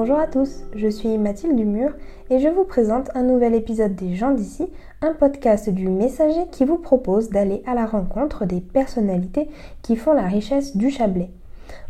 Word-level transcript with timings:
Bonjour 0.00 0.20
à 0.20 0.28
tous, 0.28 0.62
je 0.76 0.86
suis 0.86 1.18
Mathilde 1.18 1.56
Dumur 1.56 1.90
et 2.30 2.38
je 2.38 2.46
vous 2.46 2.62
présente 2.62 3.10
un 3.16 3.24
nouvel 3.24 3.52
épisode 3.52 3.96
des 3.96 4.14
gens 4.14 4.30
d'ici, 4.30 4.68
un 5.02 5.12
podcast 5.12 5.68
du 5.68 5.88
Messager 5.88 6.46
qui 6.52 6.64
vous 6.64 6.78
propose 6.78 7.30
d'aller 7.30 7.64
à 7.66 7.74
la 7.74 7.84
rencontre 7.84 8.44
des 8.44 8.60
personnalités 8.60 9.48
qui 9.82 9.96
font 9.96 10.12
la 10.12 10.22
richesse 10.22 10.76
du 10.76 10.90
Chablais. 10.90 11.30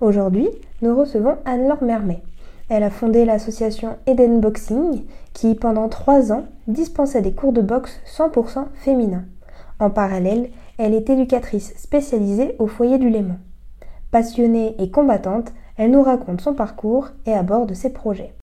Aujourd'hui, 0.01 0.49
nous 0.81 0.97
recevons 0.97 1.37
Anne-Laure 1.45 1.83
Mermet. 1.83 2.23
Elle 2.71 2.83
a 2.83 2.89
fondé 2.89 3.27
l'association 3.27 3.99
Eden 4.07 4.41
Boxing 4.41 5.03
qui, 5.35 5.55
pendant 5.55 5.91
trois 5.91 6.33
ans, 6.33 6.45
dispensait 6.67 7.21
des 7.21 7.35
cours 7.35 7.53
de 7.53 7.61
boxe 7.61 8.01
100% 8.07 8.69
féminins. 8.73 9.27
En 9.81 9.91
parallèle, 9.91 10.49
elle 10.79 10.95
est 10.95 11.11
éducatrice 11.11 11.75
spécialisée 11.77 12.57
au 12.59 12.69
foyer 12.69 12.97
du 12.97 13.11
Léman. 13.11 13.37
Passionnée 14.11 14.77
et 14.79 14.91
combattante, 14.91 15.53
elle 15.79 15.93
nous 15.93 16.03
raconte 16.03 16.41
son 16.41 16.55
parcours 16.55 17.11
et 17.25 17.33
aborde 17.33 17.73
ses 17.73 17.91
projets. 17.91 18.35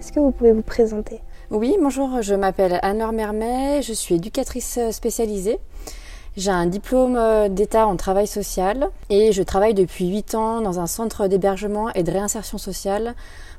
Est-ce 0.00 0.10
que 0.12 0.18
vous 0.18 0.32
pouvez 0.32 0.52
vous 0.52 0.62
présenter? 0.62 1.20
Oui, 1.50 1.76
bonjour, 1.80 2.22
je 2.22 2.34
m'appelle 2.34 2.80
Anne-Laure 2.82 3.12
Mermet, 3.12 3.82
je 3.82 3.92
suis 3.92 4.16
éducatrice 4.16 4.80
spécialisée. 4.90 5.60
J'ai 6.36 6.50
un 6.50 6.66
diplôme 6.66 7.18
d'État 7.50 7.86
en 7.86 7.96
travail 7.96 8.26
social 8.26 8.88
et 9.10 9.30
je 9.30 9.42
travaille 9.42 9.74
depuis 9.74 10.08
8 10.08 10.34
ans 10.34 10.60
dans 10.60 10.80
un 10.80 10.86
centre 10.86 11.28
d'hébergement 11.28 11.90
et 11.90 12.02
de 12.02 12.10
réinsertion 12.10 12.58
sociale 12.58 13.14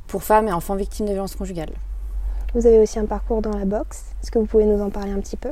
pour 0.08 0.24
femmes 0.24 0.50
et 0.50 0.54
enfants 0.54 0.76
victimes 0.76 1.06
de 1.06 1.12
violences 1.12 1.36
conjugales. 1.36 1.74
Vous 2.54 2.68
avez 2.68 2.80
aussi 2.80 3.00
un 3.00 3.06
parcours 3.06 3.42
dans 3.42 3.58
la 3.58 3.64
boxe. 3.64 4.04
Est-ce 4.22 4.32
que 4.32 4.40
vous 4.40 4.46
pouvez 4.46 4.66
nous 4.66 4.82
en 4.82 4.90
parler 4.90 5.12
un 5.12 5.20
petit 5.22 5.38
peu? 5.38 5.52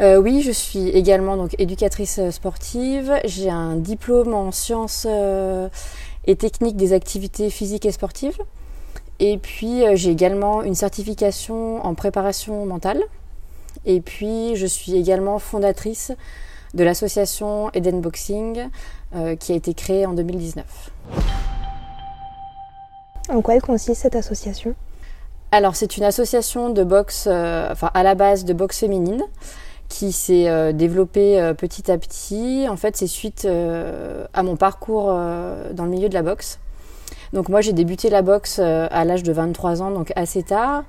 Euh, 0.00 0.16
oui, 0.16 0.42
je 0.42 0.50
suis 0.50 0.88
également 0.88 1.36
donc 1.36 1.54
éducatrice 1.58 2.20
sportive. 2.30 3.12
J'ai 3.24 3.50
un 3.50 3.76
diplôme 3.76 4.34
en 4.34 4.50
sciences 4.50 5.06
euh, 5.08 5.68
et 6.26 6.34
techniques 6.36 6.76
des 6.76 6.92
activités 6.92 7.48
physiques 7.48 7.86
et 7.86 7.92
sportives. 7.92 8.38
Et 9.20 9.38
puis 9.38 9.86
euh, 9.86 9.94
j'ai 9.94 10.10
également 10.10 10.62
une 10.62 10.74
certification 10.74 11.84
en 11.84 11.94
préparation 11.94 12.66
mentale. 12.66 13.02
Et 13.86 14.00
puis 14.00 14.56
je 14.56 14.66
suis 14.66 14.96
également 14.96 15.38
fondatrice 15.38 16.10
de 16.74 16.82
l'association 16.82 17.70
Eden 17.72 18.00
Boxing 18.00 18.68
qui 19.38 19.52
a 19.52 19.54
été 19.54 19.74
créée 19.74 20.06
en 20.06 20.12
2019. 20.12 20.90
En 23.28 23.42
quoi 23.42 23.54
elle 23.54 23.62
consiste 23.62 24.02
cette 24.02 24.16
association? 24.16 24.74
Alors 25.52 25.76
c'est 25.76 25.96
une 25.96 26.02
association 26.02 26.70
de 26.70 26.82
boxe, 26.82 27.28
enfin 27.28 27.90
à 27.94 28.02
la 28.02 28.16
base 28.16 28.44
de 28.44 28.52
boxe 28.52 28.80
féminine 28.80 29.22
qui 29.88 30.12
s'est 30.12 30.48
euh, 30.48 30.72
développé 30.72 31.40
euh, 31.40 31.54
petit 31.54 31.90
à 31.90 31.98
petit. 31.98 32.66
En 32.68 32.76
fait, 32.76 32.96
c'est 32.96 33.06
suite 33.06 33.44
euh, 33.44 34.26
à 34.32 34.42
mon 34.42 34.56
parcours 34.56 35.06
dans 35.06 35.84
le 35.84 35.90
milieu 35.90 36.08
de 36.08 36.14
la 36.14 36.22
boxe. 36.22 36.58
Donc 37.32 37.48
moi, 37.48 37.60
j'ai 37.60 37.72
débuté 37.72 38.10
la 38.10 38.22
boxe 38.22 38.60
à 38.60 39.04
l'âge 39.04 39.24
de 39.24 39.32
23 39.32 39.82
ans, 39.82 39.90
donc 39.90 40.12
assez 40.14 40.44
tard. 40.44 40.84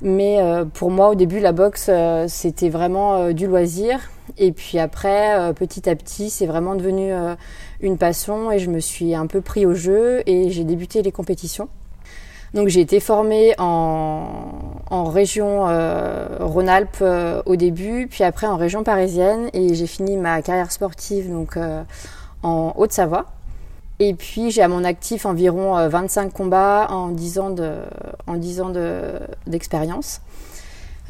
Mais 0.00 0.38
pour 0.74 0.92
moi, 0.92 1.08
au 1.08 1.16
début, 1.16 1.40
la 1.40 1.50
boxe, 1.50 1.90
c'était 2.28 2.68
vraiment 2.68 3.32
du 3.32 3.48
loisir. 3.48 3.98
Et 4.36 4.52
puis 4.52 4.78
après, 4.78 5.52
petit 5.54 5.90
à 5.90 5.96
petit, 5.96 6.30
c'est 6.30 6.46
vraiment 6.46 6.76
devenu 6.76 7.12
une 7.80 7.98
passion 7.98 8.52
et 8.52 8.60
je 8.60 8.70
me 8.70 8.78
suis 8.78 9.16
un 9.16 9.26
peu 9.26 9.40
pris 9.40 9.66
au 9.66 9.74
jeu 9.74 10.22
et 10.26 10.50
j'ai 10.50 10.62
débuté 10.62 11.02
les 11.02 11.10
compétitions. 11.10 11.68
Donc 12.54 12.68
j'ai 12.68 12.80
été 12.80 13.00
formée 13.00 13.54
en, 13.58 15.04
région 15.10 15.66
euh, 15.68 16.26
Rhône-Alpes 16.40 16.98
euh, 17.02 17.42
au 17.46 17.56
début, 17.56 18.06
puis 18.08 18.24
après 18.24 18.46
en 18.46 18.56
région 18.56 18.84
parisienne 18.84 19.48
et 19.52 19.74
j'ai 19.74 19.86
fini 19.86 20.16
ma 20.16 20.42
carrière 20.42 20.70
sportive 20.70 21.30
donc 21.30 21.56
euh, 21.56 21.82
en 22.42 22.72
Haute-Savoie. 22.76 23.26
Et 24.00 24.14
puis 24.14 24.50
j'ai 24.50 24.62
à 24.62 24.68
mon 24.68 24.84
actif 24.84 25.26
environ 25.26 25.88
25 25.88 26.32
combats 26.32 26.86
en 26.90 27.08
10 27.08 27.38
ans 27.38 27.50
de, 27.50 27.72
en 28.26 28.36
10 28.36 28.60
ans 28.60 28.72
d'expérience. 29.46 30.20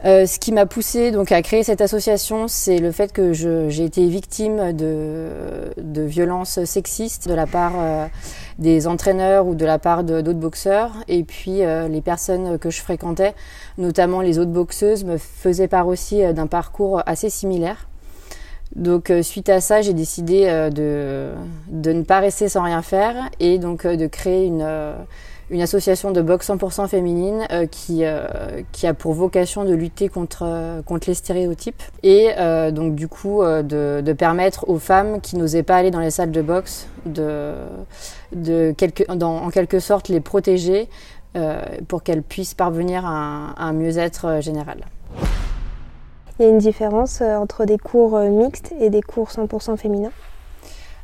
Ce 0.04 0.38
qui 0.38 0.52
m'a 0.52 0.64
poussé 0.64 1.10
donc 1.10 1.30
à 1.30 1.42
créer 1.42 1.64
cette 1.64 1.82
association, 1.82 2.48
c'est 2.48 2.78
le 2.78 2.90
fait 2.90 3.12
que 3.12 3.34
j'ai 3.34 3.84
été 3.84 4.06
victime 4.06 4.72
de, 4.72 5.28
de, 5.76 6.02
violences 6.02 6.64
sexistes 6.64 7.28
de 7.28 7.34
la 7.34 7.46
part 7.46 7.74
des 8.58 8.86
entraîneurs 8.86 9.46
ou 9.46 9.54
de 9.54 9.64
la 9.64 9.78
part 9.78 10.04
d'autres 10.04 10.32
boxeurs. 10.32 10.92
Et 11.08 11.24
puis 11.24 11.64
euh, 11.64 11.88
les 11.88 12.00
personnes 12.00 12.58
que 12.58 12.70
je 12.70 12.80
fréquentais, 12.80 13.34
notamment 13.78 14.20
les 14.20 14.38
autres 14.38 14.50
boxeuses, 14.50 15.04
me 15.04 15.16
faisaient 15.16 15.68
part 15.68 15.86
aussi 15.86 16.22
d'un 16.32 16.46
parcours 16.46 17.02
assez 17.06 17.30
similaire. 17.30 17.88
Donc 18.76 19.10
suite 19.22 19.48
à 19.48 19.60
ça, 19.60 19.80
j'ai 19.80 19.94
décidé 19.94 20.44
de, 20.74 21.30
de 21.68 21.92
ne 21.92 22.02
pas 22.02 22.20
rester 22.20 22.50
sans 22.50 22.62
rien 22.64 22.82
faire 22.82 23.30
et 23.40 23.58
donc 23.58 23.86
de 23.86 24.06
créer 24.06 24.44
une 24.44 24.62
une 25.50 25.62
association 25.62 26.10
de 26.10 26.20
boxe 26.20 26.48
100% 26.50 26.88
féminine 26.88 27.46
euh, 27.52 27.66
qui, 27.66 28.04
euh, 28.04 28.26
qui 28.72 28.86
a 28.86 28.94
pour 28.94 29.14
vocation 29.14 29.64
de 29.64 29.74
lutter 29.74 30.08
contre, 30.08 30.42
euh, 30.44 30.82
contre 30.82 31.08
les 31.08 31.14
stéréotypes 31.14 31.82
et 32.02 32.30
donc 32.72 32.94
du 32.94 33.08
coup 33.08 33.42
de, 33.42 34.12
permettre 34.12 34.68
aux 34.68 34.78
femmes 34.78 35.20
qui 35.20 35.36
n'osaient 35.36 35.62
pas 35.62 35.76
aller 35.76 35.90
dans 35.90 36.00
les 36.00 36.10
salles 36.10 36.30
de 36.30 36.42
boxe 36.42 36.88
de, 37.06 37.54
de 38.32 38.72
quelque, 38.76 39.04
en 39.10 39.50
quelque 39.50 39.80
sorte 39.80 40.08
les 40.08 40.20
protéger 40.20 40.88
pour 41.88 42.02
qu'elles 42.02 42.22
puissent 42.22 42.54
parvenir 42.54 43.04
à 43.06 43.10
un, 43.10 43.54
un 43.56 43.72
mieux-être 43.72 44.40
général. 44.40 44.78
Il 46.38 46.44
y 46.44 46.48
a 46.48 46.50
une 46.50 46.58
différence 46.58 47.20
entre 47.20 47.64
des 47.64 47.78
cours 47.78 48.18
mixtes 48.18 48.72
et 48.80 48.90
des 48.90 49.02
cours 49.02 49.28
100% 49.28 49.76
féminins? 49.76 50.12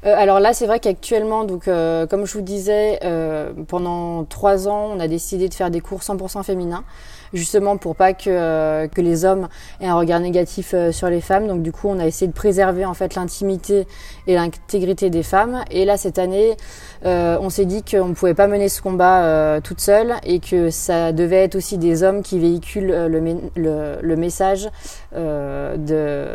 Euh, 0.04 0.14
alors 0.16 0.38
là, 0.38 0.52
c'est 0.52 0.66
vrai 0.66 0.80
qu'actuellement, 0.80 1.44
donc 1.44 1.66
euh, 1.66 2.06
comme 2.06 2.26
je 2.26 2.34
vous 2.34 2.42
disais, 2.42 2.98
euh, 3.04 3.52
pendant 3.68 4.24
trois 4.24 4.68
ans, 4.68 4.90
on 4.94 5.00
a 5.00 5.08
décidé 5.08 5.48
de 5.48 5.54
faire 5.54 5.70
des 5.70 5.80
cours 5.80 6.00
100% 6.00 6.42
féminins, 6.42 6.84
justement 7.32 7.78
pour 7.78 7.96
pas 7.96 8.12
que 8.12 8.86
que 8.86 9.00
les 9.00 9.24
hommes 9.24 9.48
aient 9.80 9.86
un 9.86 9.94
regard 9.94 10.20
négatif 10.20 10.74
sur 10.90 11.08
les 11.08 11.22
femmes. 11.22 11.46
Donc 11.46 11.62
du 11.62 11.72
coup, 11.72 11.88
on 11.88 11.98
a 11.98 12.06
essayé 12.06 12.26
de 12.28 12.34
préserver 12.34 12.84
en 12.84 12.92
fait 12.92 13.14
l'intimité 13.14 13.86
et 14.26 14.34
l'intégrité 14.34 15.08
des 15.08 15.22
femmes. 15.22 15.64
Et 15.70 15.84
là, 15.86 15.96
cette 15.96 16.18
année, 16.18 16.56
on 17.04 17.48
s'est 17.50 17.64
dit 17.64 17.82
qu'on 17.82 18.08
ne 18.08 18.14
pouvait 18.14 18.34
pas 18.34 18.46
mener 18.46 18.68
ce 18.68 18.82
combat 18.82 19.60
toute 19.62 19.80
seule 19.80 20.14
et 20.24 20.40
que 20.40 20.70
ça 20.70 21.12
devait 21.12 21.44
être 21.44 21.54
aussi 21.56 21.78
des 21.78 22.02
hommes 22.02 22.22
qui 22.22 22.38
véhiculent 22.38 23.06
le, 23.08 23.20
le, 23.56 23.96
le 24.00 24.16
message 24.16 24.68
de, 25.14 26.26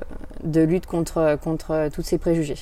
de 0.44 0.62
lutte 0.62 0.88
contre 0.88 1.38
contre 1.42 1.90
tous 1.94 2.02
ces 2.02 2.18
préjugés. 2.18 2.58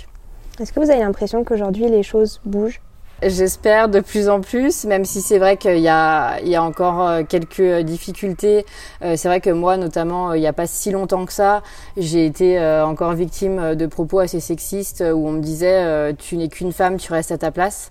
Est-ce 0.59 0.73
que 0.73 0.79
vous 0.79 0.90
avez 0.90 1.01
l'impression 1.01 1.44
qu'aujourd'hui 1.44 1.88
les 1.88 2.01
choses 2.01 2.41
bougent? 2.44 2.81
J'espère 3.23 3.90
de 3.90 4.00
plus 4.00 4.29
en 4.29 4.41
plus, 4.41 4.85
même 4.85 5.03
si 5.03 5.22
c'est 5.22 5.40
vrai 5.40 5.57
qu'il 5.57 5.79
y 5.79 5.88
a, 5.88 6.40
il 6.41 6.50
y 6.50 6.56
a 6.56 6.63
encore 6.63 7.01
euh, 7.01 7.23
quelques 7.23 7.79
difficultés. 7.84 8.63
Euh, 9.03 9.16
c'est 9.17 9.28
vrai 9.28 9.40
que 9.40 9.50
moi, 9.50 9.78
notamment, 9.78 10.34
il 10.34 10.40
n'y 10.40 10.47
a 10.47 10.53
pas 10.53 10.67
si 10.67 10.91
longtemps 10.91 11.25
que 11.25 11.34
ça, 11.34 11.63
j'ai 11.96 12.25
été 12.25 12.59
euh, 12.59 12.85
encore 12.85 13.13
victime 13.13 13.73
de 13.73 13.85
propos 13.88 14.19
assez 14.19 14.40
sexistes 14.40 15.03
où 15.13 15.28
on 15.28 15.31
me 15.31 15.41
disait 15.41 16.13
tu 16.16 16.38
n'es 16.38 16.47
qu'une 16.47 16.72
femme, 16.72 16.97
tu 16.97 17.12
restes 17.12 17.31
à 17.31 17.38
ta 17.38 17.51
place. 17.51 17.90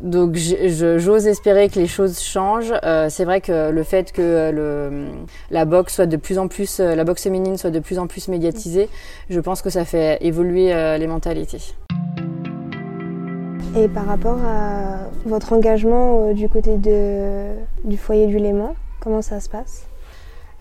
Donc 0.00 0.36
j'ose 0.36 1.26
espérer 1.26 1.68
que 1.68 1.78
les 1.78 1.86
choses 1.86 2.20
changent. 2.20 2.74
c'est 3.08 3.24
vrai 3.24 3.40
que 3.40 3.70
le 3.70 3.82
fait 3.82 4.12
que 4.12 4.50
le, 4.52 5.06
la 5.50 5.64
boxe 5.64 5.94
soit 5.94 6.06
de 6.06 6.16
plus 6.16 6.38
en 6.38 6.48
plus, 6.48 6.80
la 6.80 7.04
boxe 7.04 7.22
féminine 7.22 7.56
soit 7.56 7.70
de 7.70 7.80
plus 7.80 7.98
en 7.98 8.06
plus 8.06 8.28
médiatisée, 8.28 8.90
je 9.30 9.40
pense 9.40 9.62
que 9.62 9.70
ça 9.70 9.84
fait 9.84 10.18
évoluer 10.20 10.74
les 10.98 11.06
mentalités. 11.06 11.74
Et 13.76 13.88
par 13.88 14.06
rapport 14.06 14.38
à 14.38 15.00
votre 15.26 15.52
engagement 15.52 16.28
euh, 16.28 16.32
du 16.32 16.48
côté 16.48 16.78
de, 16.78 17.48
du 17.84 17.98
foyer 17.98 18.26
du 18.26 18.38
Léman, 18.38 18.74
comment 19.00 19.20
ça 19.20 19.38
se 19.38 19.50
passe? 19.50 19.82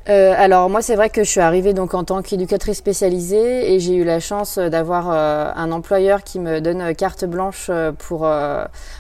Euh, 0.10 0.34
alors 0.38 0.70
moi 0.70 0.82
c'est 0.82 0.96
vrai 0.96 1.10
que 1.10 1.24
je 1.24 1.30
suis 1.30 1.40
arrivée 1.40 1.74
donc 1.74 1.94
en 1.94 2.04
tant 2.04 2.22
qu'éducatrice 2.22 2.78
spécialisée 2.78 3.74
et 3.74 3.80
j'ai 3.80 3.96
eu 3.96 4.04
la 4.04 4.20
chance 4.20 4.60
d'avoir 4.60 5.10
euh, 5.10 5.50
un 5.56 5.72
employeur 5.72 6.24
qui 6.24 6.40
me 6.40 6.60
donne 6.60 6.94
carte 6.94 7.24
blanche 7.26 7.72
pour 7.98 8.30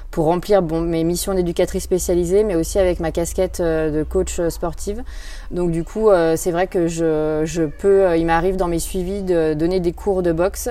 pour 0.09 0.25
remplir 0.25 0.63
bon, 0.63 0.81
mes 0.81 1.03
missions 1.03 1.35
d'éducatrice 1.35 1.83
spécialisée 1.83 2.43
mais 2.43 2.55
aussi 2.55 2.79
avec 2.79 2.99
ma 3.01 3.11
casquette 3.11 3.61
de 3.61 4.01
coach 4.01 4.41
sportive. 4.47 5.03
Donc 5.51 5.69
du 5.69 5.83
coup 5.83 6.09
c'est 6.37 6.51
vrai 6.51 6.65
que 6.65 6.87
je, 6.87 7.43
je 7.43 7.63
peux 7.63 8.17
il 8.17 8.25
m'arrive 8.25 8.55
dans 8.55 8.69
mes 8.69 8.79
suivis 8.79 9.21
de 9.21 9.53
donner 9.53 9.79
des 9.79 9.91
cours 9.91 10.23
de 10.23 10.31
boxe 10.31 10.69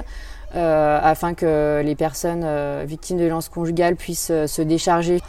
afin 0.55 1.35
que 1.35 1.83
les 1.85 1.95
personnes 1.95 2.43
euh, 2.45 2.85
victimes 2.87 3.19
de 3.19 3.25
violences 3.25 3.49
conjugales 3.49 3.97
puissent 3.97 4.31
euh, 4.31 4.47
se 4.47 4.63
décharger 4.63 5.21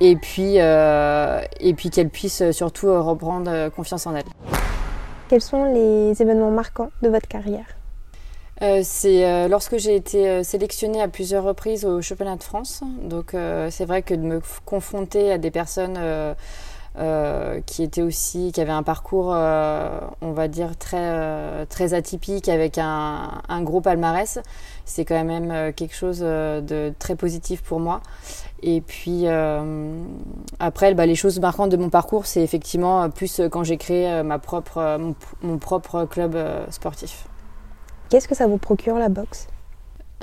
et 0.00 0.16
puis, 0.16 0.56
et 0.56 1.74
puis 1.74 1.88
qu'elles 1.88 2.10
puissent 2.10 2.50
surtout 2.50 2.88
reprendre 2.88 3.68
confiance 3.70 4.06
en 4.08 4.16
elles. 4.16 4.24
Quels 5.28 5.40
sont 5.40 5.64
les 5.72 6.20
événements 6.20 6.50
marquants 6.50 6.90
de 7.00 7.08
votre 7.08 7.28
carrière? 7.28 7.64
C'est 8.82 9.48
lorsque 9.48 9.78
j'ai 9.78 9.94
été 9.94 10.42
sélectionnée 10.42 11.00
à 11.00 11.06
plusieurs 11.06 11.44
reprises 11.44 11.84
au 11.84 12.02
championnat 12.02 12.36
de 12.36 12.42
France. 12.42 12.82
Donc 13.02 13.36
c'est 13.70 13.84
vrai 13.84 14.02
que 14.02 14.14
de 14.14 14.20
me 14.20 14.42
confronter 14.64 15.30
à 15.30 15.38
des 15.38 15.52
personnes 15.52 15.96
qui 17.66 17.82
était 17.82 18.02
aussi, 18.02 18.52
qui 18.52 18.60
avait 18.60 18.70
un 18.70 18.82
parcours, 18.82 19.26
on 19.28 20.32
va 20.32 20.48
dire 20.48 20.76
très 20.76 21.66
très 21.66 21.92
atypique 21.94 22.48
avec 22.48 22.78
un, 22.78 23.42
un 23.48 23.62
gros 23.62 23.80
palmarès. 23.80 24.38
C'est 24.84 25.04
quand 25.04 25.24
même 25.24 25.72
quelque 25.72 25.94
chose 25.94 26.20
de 26.20 26.92
très 26.98 27.16
positif 27.16 27.62
pour 27.62 27.80
moi. 27.80 28.00
Et 28.62 28.80
puis 28.80 29.26
après, 30.60 30.94
bah, 30.94 31.06
les 31.06 31.16
choses 31.16 31.40
marquantes 31.40 31.70
de 31.70 31.76
mon 31.76 31.90
parcours, 31.90 32.26
c'est 32.26 32.42
effectivement 32.42 33.10
plus 33.10 33.40
quand 33.50 33.64
j'ai 33.64 33.76
créé 33.76 34.22
ma 34.22 34.38
propre, 34.38 34.98
mon 35.42 35.58
propre 35.58 36.04
club 36.04 36.38
sportif. 36.70 37.26
Qu'est-ce 38.08 38.28
que 38.28 38.34
ça 38.34 38.46
vous 38.46 38.58
procure 38.58 38.98
la 38.98 39.08
boxe? 39.08 39.48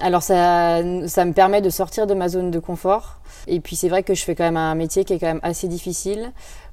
Alors 0.01 0.23
ça, 0.23 0.81
ça 1.07 1.25
me 1.25 1.33
permet 1.33 1.61
de 1.61 1.69
sortir 1.69 2.07
de 2.07 2.13
ma 2.13 2.27
zone 2.27 2.51
de 2.51 2.59
confort. 2.59 3.19
Et 3.47 3.59
puis 3.59 3.75
c'est 3.75 3.89
vrai 3.89 4.03
que 4.03 4.13
je 4.13 4.23
fais 4.23 4.35
quand 4.35 4.43
même 4.43 4.57
un 4.57 4.75
métier 4.75 5.03
qui 5.05 5.13
est 5.13 5.19
quand 5.19 5.27
même 5.27 5.39
assez 5.43 5.67
difficile, 5.67 6.31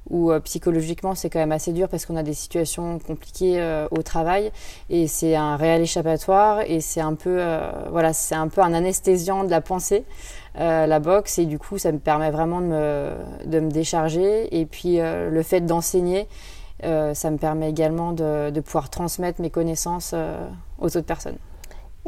où 0.09 0.31
euh, 0.31 0.39
psychologiquement 0.39 1.15
c'est 1.15 1.29
quand 1.29 1.39
même 1.39 1.51
assez 1.51 1.73
dur 1.73 1.87
parce 1.89 2.05
qu'on 2.05 2.15
a 2.15 2.23
des 2.23 2.33
situations 2.33 2.99
compliquées 2.99 3.59
euh, 3.59 3.87
au 3.91 4.01
travail. 4.01 4.51
Et 4.89 5.07
c'est 5.07 5.35
un 5.35 5.55
réel 5.55 5.81
échappatoire 5.81 6.61
et 6.61 6.81
c'est 6.81 7.01
un 7.01 7.15
peu, 7.15 7.37
euh, 7.39 7.71
voilà, 7.91 8.13
c'est 8.13 8.35
un 8.35 8.47
peu 8.47 8.61
un 8.61 8.73
anesthésiant 8.73 9.43
de 9.43 9.49
la 9.49 9.61
pensée, 9.61 10.05
la 10.55 10.99
boxe. 10.99 11.39
Et 11.39 11.45
du 11.45 11.57
coup 11.59 11.77
ça 11.77 11.91
me 11.91 11.99
permet 11.99 12.31
vraiment 12.31 12.61
de 12.61 12.67
me, 12.67 13.11
de 13.45 13.59
me 13.59 13.71
décharger. 13.71 14.59
Et 14.59 14.65
puis 14.65 14.97
le 14.99 15.43
fait 15.43 15.61
d'enseigner, 15.61 16.27
ça 16.81 17.31
me 17.31 17.37
permet 17.37 17.69
également 17.69 18.11
de, 18.11 18.49
de 18.49 18.59
pouvoir 18.61 18.89
transmettre 18.89 19.41
mes 19.41 19.49
connaissances 19.49 20.13
aux 20.79 20.85
autres 20.87 21.01
personnes. 21.01 21.37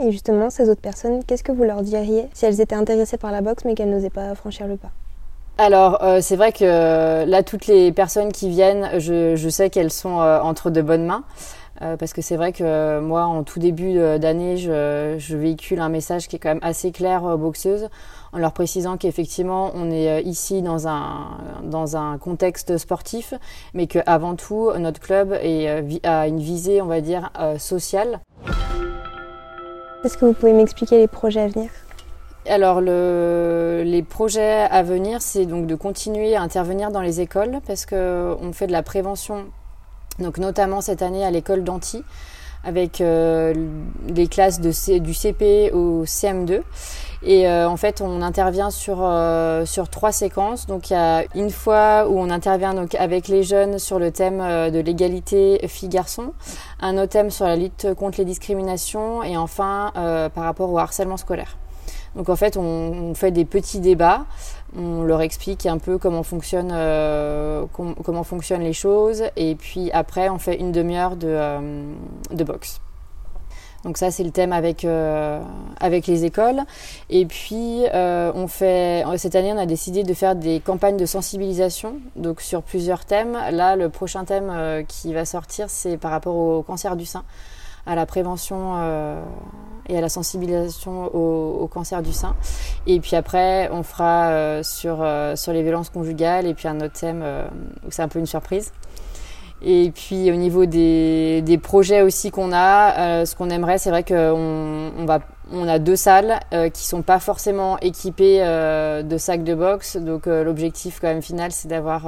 Et 0.03 0.11
justement, 0.11 0.49
ces 0.49 0.69
autres 0.69 0.81
personnes, 0.81 1.23
qu'est-ce 1.23 1.43
que 1.43 1.51
vous 1.51 1.63
leur 1.63 1.81
diriez 1.81 2.27
si 2.33 2.45
elles 2.45 2.59
étaient 2.59 2.75
intéressées 2.75 3.17
par 3.17 3.31
la 3.31 3.41
boxe 3.41 3.65
mais 3.65 3.75
qu'elles 3.75 3.91
n'osaient 3.91 4.09
pas 4.09 4.33
franchir 4.33 4.67
le 4.67 4.77
pas? 4.77 4.91
Alors, 5.57 6.01
euh, 6.01 6.21
c'est 6.21 6.37
vrai 6.37 6.51
que 6.51 6.63
euh, 6.63 7.25
là, 7.25 7.43
toutes 7.43 7.67
les 7.67 7.91
personnes 7.91 8.31
qui 8.31 8.49
viennent, 8.49 8.99
je, 8.99 9.49
sais 9.49 9.69
qu'elles 9.69 9.91
sont 9.91 10.19
euh, 10.19 10.39
entre 10.39 10.71
de 10.71 10.81
bonnes 10.81 11.05
mains. 11.05 11.23
parce 11.99 12.13
que 12.13 12.21
c'est 12.21 12.35
vrai 12.35 12.51
que 12.51 12.99
moi, 12.99 13.25
en 13.25 13.43
tout 13.43 13.59
début 13.59 13.95
d'année, 14.19 14.57
je, 14.57 15.35
véhicule 15.35 15.79
un 15.79 15.89
message 15.89 16.27
qui 16.27 16.35
est 16.35 16.39
quand 16.39 16.49
même 16.49 16.59
assez 16.63 16.91
clair 16.91 17.23
aux 17.23 17.37
boxeuses, 17.37 17.89
en 18.33 18.37
leur 18.37 18.53
précisant 18.53 18.97
qu'effectivement, 18.97 19.71
on 19.73 19.89
est 19.91 20.21
ici 20.23 20.61
dans 20.61 20.87
un, 20.87 21.37
dans 21.63 21.97
un 21.97 22.19
contexte 22.19 22.77
sportif, 22.77 23.33
mais 23.73 23.87
qu'avant 23.87 24.35
tout, 24.35 24.71
notre 24.77 24.99
club 24.99 25.33
a 25.33 26.27
une 26.27 26.39
visée, 26.39 26.83
on 26.83 26.87
va 26.87 27.01
dire, 27.01 27.31
sociale. 27.57 28.19
Est-ce 30.03 30.17
que 30.17 30.25
vous 30.25 30.33
pouvez 30.33 30.53
m'expliquer 30.53 30.97
les 30.97 31.07
projets 31.07 31.41
à 31.41 31.47
venir? 31.47 31.69
Alors 32.47 32.81
le, 32.81 33.83
les 33.85 34.01
projets 34.01 34.61
à 34.61 34.81
venir, 34.81 35.21
c'est 35.21 35.45
donc 35.45 35.67
de 35.67 35.75
continuer 35.75 36.35
à 36.35 36.41
intervenir 36.41 36.89
dans 36.89 37.01
les 37.01 37.21
écoles 37.21 37.59
parce 37.67 37.85
qu'on 37.85 38.51
fait 38.51 38.65
de 38.65 38.71
la 38.71 38.81
prévention, 38.81 39.45
notamment 40.39 40.81
cette 40.81 41.03
année 41.03 41.23
à 41.23 41.29
l'école 41.29 41.63
d'Anti 41.63 42.03
avec 42.63 43.01
euh, 43.01 43.53
des 44.07 44.27
classes 44.27 44.59
de 44.59 44.99
du 44.99 45.13
CP 45.13 45.71
au 45.73 46.05
CM2. 46.05 46.61
Et 47.23 47.47
euh, 47.47 47.69
en 47.69 47.77
fait, 47.77 48.01
on 48.01 48.21
intervient 48.21 48.71
sur, 48.71 48.99
euh, 49.01 49.65
sur 49.65 49.89
trois 49.89 50.11
séquences. 50.11 50.65
Donc, 50.65 50.89
il 50.89 50.93
y 50.93 50.95
a 50.95 51.23
une 51.35 51.51
fois 51.51 52.07
où 52.09 52.19
on 52.19 52.29
intervient 52.31 52.73
donc, 52.73 52.95
avec 52.95 53.27
les 53.27 53.43
jeunes 53.43 53.77
sur 53.77 53.99
le 53.99 54.11
thème 54.11 54.39
de 54.39 54.79
l'égalité 54.79 55.59
filles-garçons, 55.67 56.33
un 56.79 56.97
autre 56.97 57.11
thème 57.11 57.29
sur 57.29 57.45
la 57.45 57.55
lutte 57.55 57.93
contre 57.95 58.17
les 58.19 58.25
discriminations 58.25 59.23
et 59.23 59.37
enfin 59.37 59.91
par 60.33 60.43
rapport 60.43 60.71
au 60.71 60.79
harcèlement 60.79 61.17
scolaire. 61.17 61.57
Donc 62.15 62.29
en 62.29 62.35
fait, 62.35 62.57
on, 62.57 63.13
fait 63.15 63.31
des 63.31 63.45
petits 63.45 63.79
débats, 63.79 64.25
on 64.75 65.03
leur 65.03 65.21
explique 65.21 65.65
un 65.65 65.77
peu 65.77 65.97
comment 65.97 66.23
fonctionne, 66.23 66.69
comment 67.71 68.23
fonctionnent 68.23 68.63
les 68.63 68.73
choses, 68.73 69.23
et 69.37 69.55
puis 69.55 69.91
après, 69.91 70.29
on 70.29 70.37
fait 70.37 70.59
une 70.59 70.71
demi-heure 70.71 71.15
de, 71.15 71.61
de 72.31 72.43
boxe. 72.43 72.81
Donc 73.83 73.97
ça, 73.97 74.11
c'est 74.11 74.23
le 74.23 74.31
thème 74.31 74.53
avec, 74.53 74.85
euh, 74.85 75.41
les 75.81 76.25
écoles. 76.25 76.61
Et 77.09 77.25
puis, 77.25 77.85
euh, 77.93 78.31
on 78.35 78.47
fait, 78.47 79.03
cette 79.17 79.35
année, 79.35 79.51
on 79.53 79.57
a 79.57 79.65
décidé 79.65 80.03
de 80.03 80.13
faire 80.13 80.35
des 80.35 80.59
campagnes 80.59 80.97
de 80.97 81.05
sensibilisation, 81.05 81.95
donc 82.15 82.41
sur 82.41 82.61
plusieurs 82.61 83.05
thèmes. 83.05 83.33
Là, 83.51 83.75
le 83.75 83.89
prochain 83.89 84.23
thème 84.23 84.49
euh, 84.51 84.83
qui 84.83 85.13
va 85.13 85.25
sortir, 85.25 85.69
c'est 85.69 85.97
par 85.97 86.11
rapport 86.11 86.35
au 86.35 86.61
cancer 86.61 86.95
du 86.95 87.05
sein, 87.05 87.23
à 87.85 87.95
la 87.95 88.05
prévention 88.05 88.75
et 89.87 89.97
à 89.97 90.01
la 90.01 90.09
sensibilisation 90.09 91.05
au, 91.15 91.67
cancer 91.67 92.01
du 92.01 92.13
sein. 92.13 92.35
Et 92.87 92.99
puis 92.99 93.15
après, 93.15 93.69
on 93.71 93.83
fera 93.83 94.63
sur, 94.63 95.05
sur 95.35 95.53
les 95.53 95.63
violences 95.63 95.89
conjugales 95.89 96.45
et 96.45 96.53
puis 96.53 96.67
un 96.67 96.79
autre 96.81 96.99
thème 96.99 97.23
où 97.85 97.91
c'est 97.91 98.01
un 98.01 98.07
peu 98.07 98.19
une 98.19 98.25
surprise. 98.25 98.71
Et 99.63 99.91
puis 99.93 100.31
au 100.31 100.35
niveau 100.35 100.65
des, 100.65 101.41
des 101.43 101.57
projets 101.59 102.01
aussi 102.01 102.31
qu'on 102.31 102.51
a, 102.51 102.97
euh, 102.97 103.25
ce 103.25 103.35
qu'on 103.35 103.49
aimerait, 103.51 103.77
c'est 103.77 103.91
vrai 103.91 104.03
qu'on 104.03 104.91
on 104.97 105.05
on 105.53 105.67
a 105.67 105.79
deux 105.79 105.95
salles 105.95 106.39
euh, 106.53 106.69
qui 106.69 106.85
sont 106.85 107.01
pas 107.01 107.19
forcément 107.19 107.77
équipées 107.79 108.39
euh, 108.41 109.03
de 109.03 109.17
sacs 109.17 109.43
de 109.43 109.53
boxe. 109.53 109.97
Donc 109.97 110.27
euh, 110.27 110.43
l'objectif 110.43 110.99
quand 110.99 111.07
même 111.07 111.21
final, 111.21 111.51
c'est 111.51 111.67
d'avoir 111.67 112.03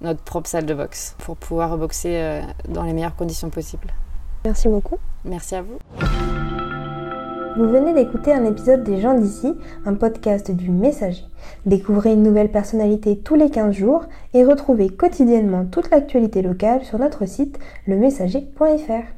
notre 0.00 0.20
propre 0.20 0.48
salle 0.48 0.66
de 0.66 0.74
boxe 0.74 1.14
pour 1.18 1.36
pouvoir 1.36 1.78
boxer 1.78 2.42
dans 2.68 2.82
les 2.82 2.92
meilleures 2.92 3.16
conditions 3.16 3.50
possibles. 3.50 3.88
Merci 4.46 4.68
beaucoup. 4.68 4.98
Merci 5.24 5.56
à 5.56 5.62
vous. 5.62 5.76
Vous 7.56 7.68
venez 7.68 7.92
d'écouter 7.92 8.32
un 8.32 8.44
épisode 8.44 8.84
des 8.84 9.00
gens 9.00 9.14
d'ici, 9.14 9.52
un 9.84 9.94
podcast 9.94 10.52
du 10.52 10.70
Messager. 10.70 11.24
Découvrez 11.64 12.12
une 12.12 12.22
nouvelle 12.22 12.52
personnalité 12.52 13.18
tous 13.18 13.34
les 13.34 13.50
15 13.50 13.74
jours 13.74 14.04
et 14.34 14.44
retrouvez 14.44 14.88
quotidiennement 14.88 15.64
toute 15.64 15.90
l'actualité 15.90 16.42
locale 16.42 16.84
sur 16.84 17.00
notre 17.00 17.26
site 17.26 17.58
lemessager.fr. 17.88 19.14